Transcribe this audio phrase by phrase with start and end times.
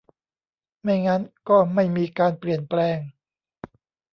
[0.81, 2.97] ไม่งั้นก็ไม่มีการเปลี่ยนแปลง